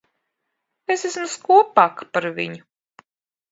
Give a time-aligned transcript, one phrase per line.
[0.95, 2.61] Es esmu skopāka par viņu.